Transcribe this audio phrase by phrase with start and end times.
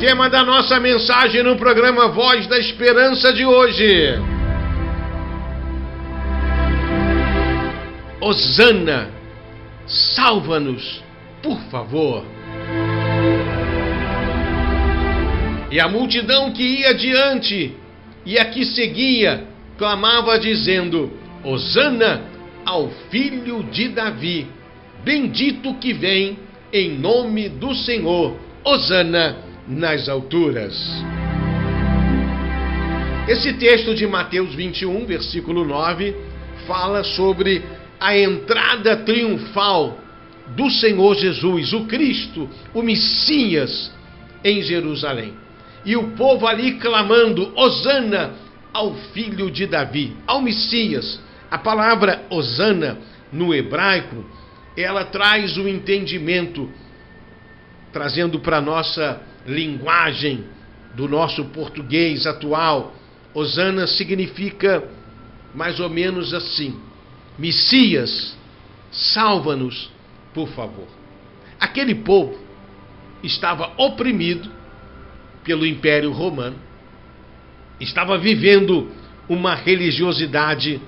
[0.00, 4.18] tema da nossa mensagem no programa Voz da Esperança de hoje.
[8.18, 9.10] Osana,
[9.86, 11.04] salva-nos,
[11.42, 12.24] por favor.
[15.70, 17.76] E a multidão que ia adiante
[18.24, 19.44] e a que seguia
[19.76, 21.12] clamava dizendo:
[21.44, 22.22] Osana
[22.64, 24.46] ao filho de Davi,
[25.04, 26.38] bendito que vem
[26.72, 30.74] em nome do Senhor, Osana nas alturas.
[33.28, 36.16] Esse texto de Mateus 21, versículo 9,
[36.66, 37.62] fala sobre
[38.00, 39.96] a entrada triunfal
[40.48, 43.92] do Senhor Jesus, o Cristo, o Messias,
[44.42, 45.34] em Jerusalém.
[45.84, 48.32] E o povo ali clamando: Osana
[48.72, 51.20] ao filho de Davi, ao Messias.
[51.48, 52.98] A palavra Osana
[53.32, 54.24] no hebraico,
[54.76, 56.68] ela traz o entendimento,
[57.92, 60.44] trazendo para nossa linguagem
[60.94, 62.94] do nosso português atual.
[63.34, 64.82] Osana significa
[65.54, 66.78] mais ou menos assim:
[67.38, 68.36] Messias,
[68.90, 69.90] salva-nos,
[70.34, 70.88] por favor.
[71.58, 72.38] Aquele povo
[73.22, 74.50] estava oprimido
[75.44, 76.56] pelo Império Romano,
[77.78, 78.90] estava vivendo
[79.28, 80.80] uma religiosidade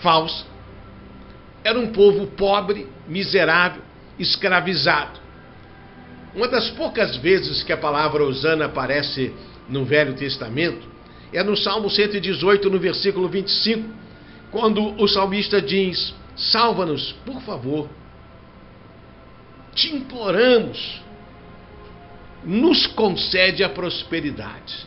[0.00, 0.46] falsa,
[1.64, 3.82] era um povo pobre, miserável,
[4.18, 5.20] escravizado.
[6.34, 9.32] Uma das poucas vezes que a palavra Osana aparece
[9.68, 10.92] no Velho Testamento
[11.32, 13.88] é no Salmo 118, no versículo 25,
[14.50, 17.88] quando o salmista diz: Salva-nos, por favor.
[19.74, 21.02] Te imploramos,
[22.44, 24.86] nos concede a prosperidade.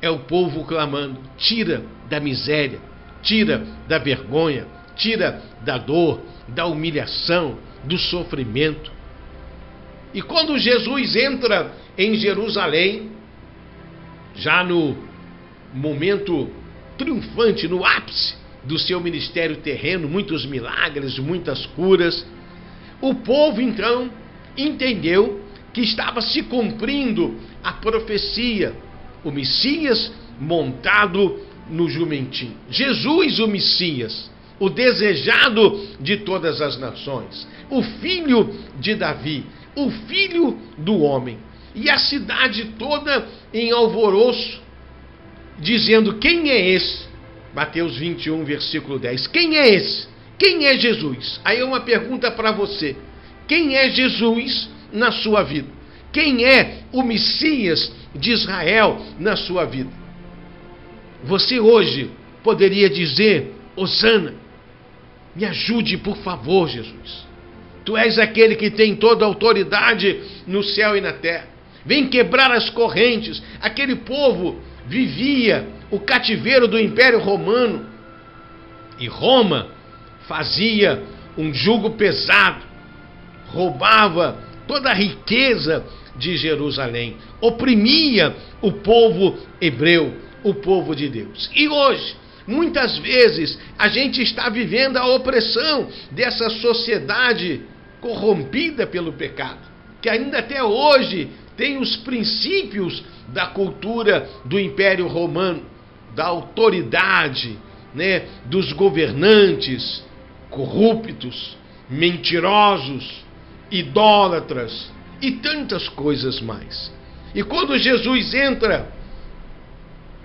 [0.00, 2.80] É o povo clamando: tira da miséria,
[3.22, 8.97] tira da vergonha, tira da dor, da humilhação, do sofrimento.
[10.14, 13.10] E quando Jesus entra em Jerusalém,
[14.34, 14.96] já no
[15.74, 16.48] momento
[16.96, 18.34] triunfante, no ápice
[18.64, 22.26] do seu ministério terreno, muitos milagres, muitas curas,
[23.00, 24.10] o povo então
[24.56, 25.40] entendeu
[25.72, 28.74] que estava se cumprindo a profecia,
[29.24, 31.40] o Messias montado
[31.70, 32.56] no jumentinho.
[32.70, 39.44] Jesus, o Messias, o desejado de todas as nações, o filho de Davi,
[39.86, 41.38] o filho do homem.
[41.74, 44.60] E a cidade toda em alvoroço,
[45.58, 47.06] dizendo: Quem é esse?
[47.54, 49.26] Mateus 21, versículo 10.
[49.28, 50.08] Quem é esse?
[50.38, 51.40] Quem é Jesus?
[51.44, 52.96] Aí é uma pergunta para você:
[53.46, 55.68] Quem é Jesus na sua vida?
[56.12, 59.90] Quem é o Messias de Israel na sua vida?
[61.24, 62.10] Você hoje
[62.42, 64.34] poderia dizer: Osana,
[65.34, 67.27] me ajude, por favor, Jesus.
[67.88, 71.46] Tu és aquele que tem toda a autoridade no céu e na terra.
[71.86, 73.42] Vem quebrar as correntes.
[73.62, 77.86] Aquele povo vivia o cativeiro do Império Romano.
[78.98, 79.68] E Roma
[80.26, 81.02] fazia
[81.38, 82.62] um jugo pesado,
[83.46, 85.82] roubava toda a riqueza
[86.14, 90.12] de Jerusalém, oprimia o povo hebreu,
[90.44, 91.50] o povo de Deus.
[91.54, 92.16] E hoje,
[92.48, 97.60] Muitas vezes a gente está vivendo a opressão dessa sociedade
[98.00, 99.60] corrompida pelo pecado,
[100.00, 105.62] que ainda até hoje tem os princípios da cultura do Império Romano,
[106.14, 107.58] da autoridade,
[107.94, 110.04] né, dos governantes
[110.50, 111.56] corruptos,
[111.88, 113.24] mentirosos,
[113.70, 116.92] idólatras e tantas coisas mais.
[117.34, 118.90] E quando Jesus entra,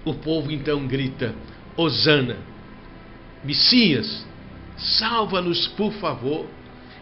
[0.05, 1.33] o povo então grita:
[1.75, 2.37] Osana.
[3.43, 4.25] Messias,
[4.77, 6.45] salva-nos, por favor.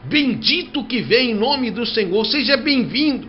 [0.06, 3.28] Bendito que vem em nome do Senhor, seja bem-vindo.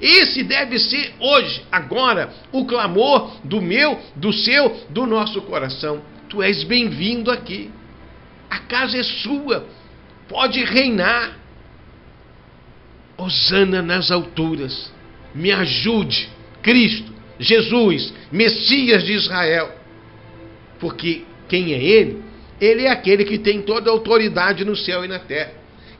[0.00, 6.02] Esse deve ser hoje, agora, o clamor do meu, do seu, do nosso coração.
[6.28, 7.70] Tu és bem-vindo aqui.
[8.50, 9.66] A casa é sua,
[10.28, 11.38] pode reinar.
[13.16, 14.92] Osana nas alturas,
[15.34, 16.28] me ajude,
[16.62, 19.82] Cristo, Jesus, Messias de Israel
[20.82, 22.24] porque quem é ele?
[22.60, 25.52] Ele é aquele que tem toda a autoridade no céu e na terra.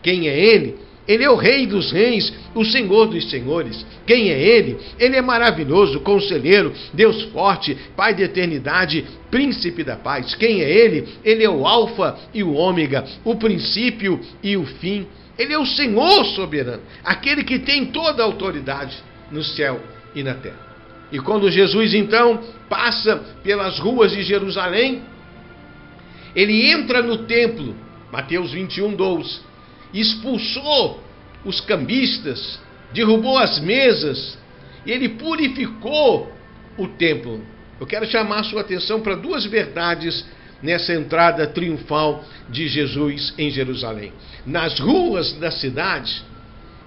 [0.02, 0.76] Quem é ele?
[1.06, 3.84] Ele é o Rei dos Reis, o Senhor dos Senhores.
[4.06, 4.78] Quem é Ele?
[4.98, 10.34] Ele é maravilhoso, conselheiro, Deus forte, Pai de eternidade, Príncipe da paz.
[10.34, 11.08] Quem é Ele?
[11.24, 15.06] Ele é o Alfa e o Ômega, o princípio e o fim.
[15.36, 18.96] Ele é o Senhor soberano, aquele que tem toda a autoridade
[19.30, 19.80] no céu
[20.14, 20.72] e na terra.
[21.10, 25.02] E quando Jesus então passa pelas ruas de Jerusalém,
[26.34, 27.74] ele entra no templo,
[28.12, 29.51] Mateus 21, 12,
[29.92, 31.02] expulsou
[31.44, 32.60] os cambistas,
[32.92, 34.38] derrubou as mesas
[34.86, 36.32] ele purificou
[36.76, 37.40] o templo.
[37.80, 40.24] Eu quero chamar a sua atenção para duas verdades
[40.62, 44.12] nessa entrada triunfal de Jesus em Jerusalém.
[44.46, 46.22] Nas ruas da cidade,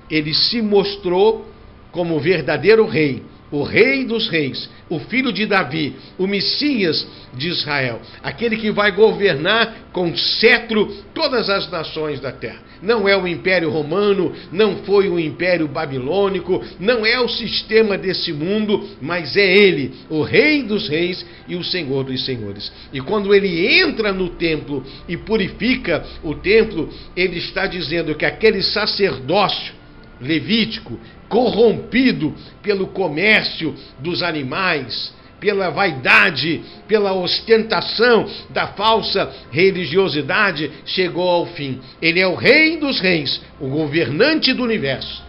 [0.10, 1.50] ele se mostrou
[1.92, 8.02] como verdadeiro rei o Rei dos Reis, o Filho de Davi, o Messias de Israel,
[8.24, 12.60] aquele que vai governar com cetro todas as nações da terra.
[12.82, 18.34] Não é o Império Romano, não foi o Império Babilônico, não é o sistema desse
[18.34, 22.72] mundo, mas é ele, o Rei dos Reis e o Senhor dos Senhores.
[22.92, 28.62] E quando ele entra no templo e purifica o templo, ele está dizendo que aquele
[28.62, 29.85] sacerdócio
[30.20, 41.46] levítico corrompido pelo comércio dos animais, pela vaidade, pela ostentação da falsa religiosidade, chegou ao
[41.48, 41.80] fim.
[42.02, 45.24] Ele é o Rei dos Reis, o governante do universo,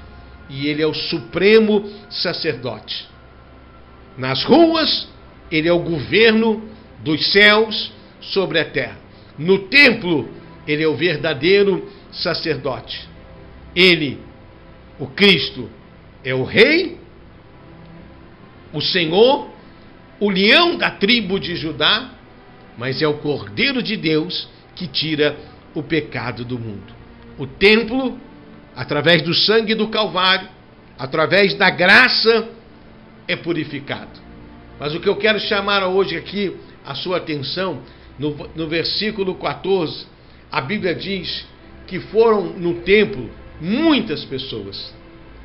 [0.48, 3.08] e ele é o supremo sacerdote.
[4.16, 5.08] Nas ruas,
[5.50, 6.62] ele é o governo
[7.02, 8.96] dos céus sobre a terra.
[9.38, 10.28] No templo,
[10.66, 13.06] ele é o verdadeiro sacerdote.
[13.74, 14.18] Ele,
[14.98, 15.68] o Cristo,
[16.24, 16.98] é o rei,
[18.72, 19.50] o Senhor,
[20.18, 22.10] o leão da tribo de Judá,
[22.76, 25.36] mas é o Cordeiro de Deus que tira
[25.74, 26.94] o pecado do mundo.
[27.38, 28.18] O templo,
[28.74, 30.48] através do sangue do Calvário,
[30.98, 32.48] através da graça,
[33.28, 34.20] é purificado.
[34.78, 37.82] Mas o que eu quero chamar hoje aqui a sua atenção,
[38.18, 40.06] no, no versículo 14,
[40.50, 41.46] a Bíblia diz
[41.86, 43.30] que foram no templo
[43.60, 44.94] muitas pessoas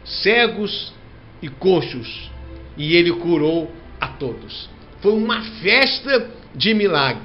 [0.03, 0.93] cegos
[1.41, 2.29] e coxos,
[2.77, 4.69] e ele curou a todos.
[5.01, 7.23] Foi uma festa de milagre.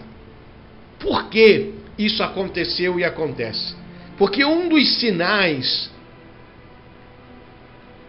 [0.98, 3.74] Por que isso aconteceu e acontece?
[4.16, 5.90] Porque um dos sinais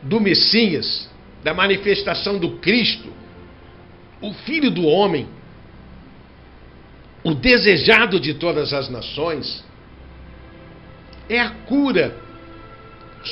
[0.01, 1.09] do Messias,
[1.43, 3.11] da manifestação do Cristo,
[4.21, 5.27] o Filho do Homem,
[7.23, 9.63] o desejado de todas as nações,
[11.29, 12.26] é a cura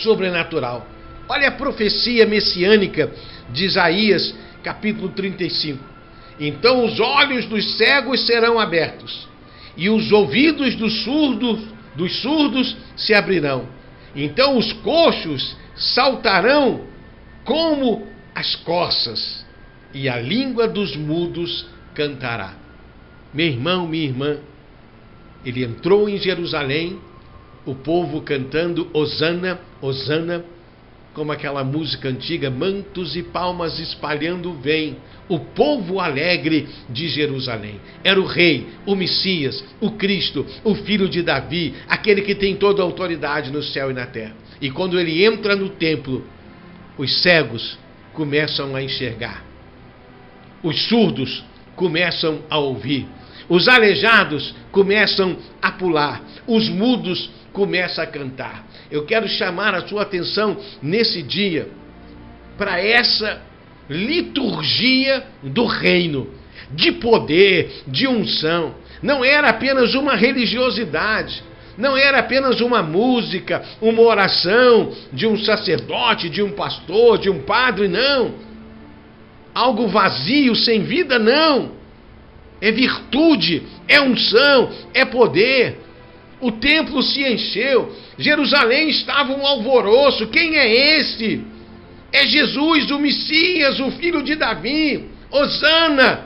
[0.01, 0.87] sobrenatural.
[1.27, 3.11] Olha a profecia messiânica
[3.49, 5.83] de Isaías, capítulo 35.
[6.39, 9.27] Então os olhos dos cegos serão abertos,
[9.77, 11.61] e os ouvidos dos surdos,
[11.95, 13.67] dos surdos se abrirão.
[14.15, 16.85] Então os coxos saltarão
[17.43, 19.45] como as coças,
[19.93, 22.53] e a língua dos mudos cantará.
[23.33, 24.37] Meu irmão, minha irmã,
[25.45, 26.99] ele entrou em Jerusalém,
[27.65, 30.45] o povo cantando Osana, Osana,
[31.13, 34.97] como aquela música antiga, mantos e palmas espalhando vem,
[35.29, 37.79] o povo alegre de Jerusalém.
[38.03, 42.81] Era o rei, o Messias, o Cristo, o filho de Davi, aquele que tem toda
[42.81, 44.35] a autoridade no céu e na terra.
[44.61, 46.23] E quando ele entra no templo,
[46.97, 47.77] os cegos
[48.13, 49.43] começam a enxergar,
[50.63, 51.43] os surdos
[51.75, 53.07] começam a ouvir,
[53.49, 58.67] os aleijados começam a pular, os mudos começam a cantar.
[58.91, 61.69] Eu quero chamar a sua atenção nesse dia
[62.57, 63.41] para essa
[63.89, 66.29] liturgia do reino,
[66.71, 68.75] de poder, de unção.
[69.01, 71.43] Não era apenas uma religiosidade,
[71.77, 77.41] não era apenas uma música, uma oração de um sacerdote, de um pastor, de um
[77.43, 78.33] padre, não.
[79.53, 81.71] Algo vazio, sem vida, não.
[82.59, 85.84] É virtude, é unção, é poder.
[86.45, 90.27] O templo se encheu, Jerusalém estava um alvoroço.
[90.27, 91.43] Quem é este?
[92.13, 95.09] É Jesus, o Messias, o filho de Davi.
[95.31, 96.25] Osana,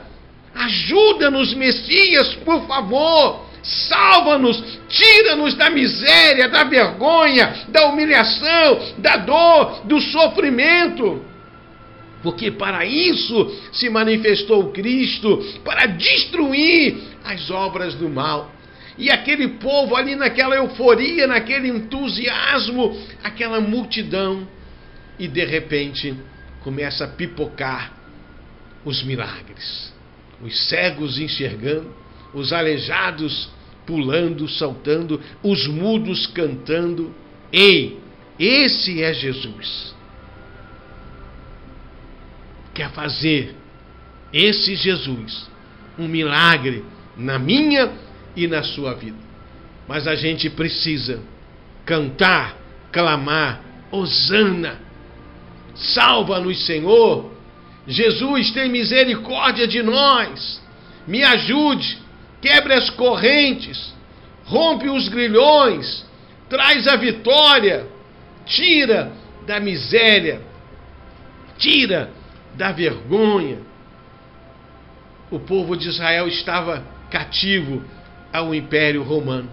[0.54, 3.46] ajuda-nos, Messias, por favor.
[3.62, 11.24] Salva-nos, tira-nos da miséria, da vergonha, da humilhação, da dor, do sofrimento.
[12.22, 18.59] Porque para isso se manifestou Cristo para destruir as obras do mal.
[18.98, 24.46] E aquele povo ali naquela euforia, naquele entusiasmo, aquela multidão,
[25.18, 26.14] e de repente
[26.62, 27.92] começa a pipocar
[28.84, 29.92] os milagres.
[30.42, 31.94] Os cegos enxergando,
[32.32, 33.50] os aleijados
[33.86, 37.14] pulando, saltando, os mudos cantando.
[37.52, 37.98] Ei,
[38.38, 39.94] esse é Jesus.
[42.72, 43.54] Quer fazer
[44.32, 45.48] esse Jesus
[45.98, 46.84] um milagre
[47.16, 47.92] na minha
[48.36, 49.18] e na sua vida.
[49.88, 51.20] Mas a gente precisa
[51.84, 52.56] cantar,
[52.92, 53.60] clamar,
[53.90, 54.78] Hosana,
[55.74, 57.32] salva-nos, Senhor.
[57.86, 60.62] Jesus, tem misericórdia de nós.
[61.06, 61.98] Me ajude,
[62.40, 63.92] quebre as correntes,
[64.44, 66.06] rompe os grilhões,
[66.48, 67.86] traz a vitória,
[68.46, 69.12] tira
[69.46, 70.40] da miséria,
[71.58, 72.10] tira
[72.54, 73.58] da vergonha.
[75.30, 77.82] O povo de Israel estava cativo
[78.32, 79.50] ao Império Romano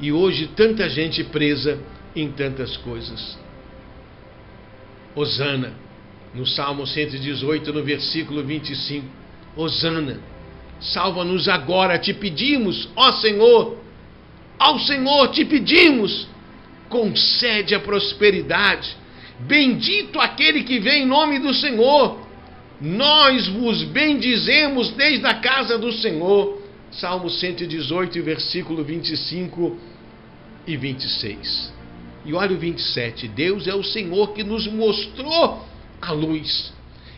[0.00, 1.78] e hoje tanta gente presa
[2.14, 3.38] em tantas coisas.
[5.14, 5.72] Osana,
[6.34, 9.06] no Salmo 118, no versículo 25.
[9.56, 10.20] Osana,
[10.80, 13.78] salva-nos agora, te pedimos, ó Senhor,
[14.58, 16.28] ao Senhor te pedimos,
[16.88, 18.96] concede a prosperidade.
[19.40, 22.20] Bendito aquele que vem em nome do Senhor.
[22.80, 26.57] Nós vos bendizemos desde a casa do Senhor.
[26.90, 29.78] Salmo 118, versículo 25
[30.66, 31.72] e 26.
[32.24, 33.28] E olha o 27.
[33.28, 35.64] Deus é o Senhor que nos mostrou
[36.00, 36.72] a luz.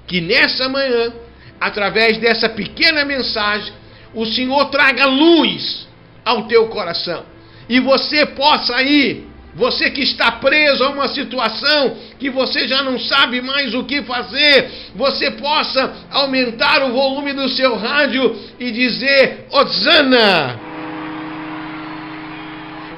[0.07, 1.13] Que nessa manhã,
[1.61, 3.73] através dessa pequena mensagem,
[4.15, 5.87] o Senhor traga luz
[6.25, 7.25] ao teu coração.
[7.69, 12.99] E você possa ir você que está preso a uma situação que você já não
[12.99, 19.47] sabe mais o que fazer, você possa aumentar o volume do seu rádio e dizer:
[19.51, 20.59] Osana,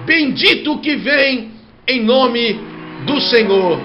[0.04, 1.52] bendito que vem
[1.88, 2.61] em nome
[3.06, 3.80] do Senhor.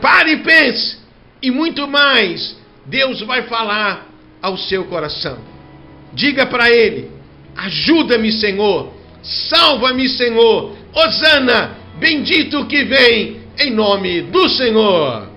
[0.00, 0.98] Pare e pense,
[1.40, 4.06] e muito mais, Deus vai falar
[4.42, 5.38] ao seu coração.
[6.12, 7.12] Diga para Ele:
[7.56, 15.35] ajuda-me, Senhor, salva-me, Senhor Osana, bendito que vem em nome do Senhor.